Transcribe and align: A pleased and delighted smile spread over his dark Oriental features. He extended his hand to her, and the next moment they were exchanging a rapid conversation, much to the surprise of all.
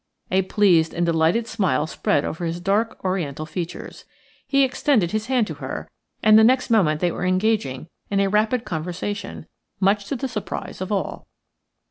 A 0.31 0.41
pleased 0.41 0.95
and 0.95 1.05
delighted 1.05 1.45
smile 1.45 1.85
spread 1.85 2.25
over 2.25 2.43
his 2.43 2.59
dark 2.59 2.99
Oriental 3.05 3.45
features. 3.45 4.03
He 4.47 4.63
extended 4.63 5.11
his 5.11 5.27
hand 5.27 5.45
to 5.45 5.53
her, 5.61 5.91
and 6.23 6.39
the 6.39 6.43
next 6.43 6.71
moment 6.71 7.01
they 7.01 7.11
were 7.11 7.23
exchanging 7.23 7.87
a 8.09 8.25
rapid 8.27 8.65
conversation, 8.65 9.45
much 9.79 10.05
to 10.05 10.15
the 10.15 10.27
surprise 10.27 10.81
of 10.81 10.91
all. 10.91 11.27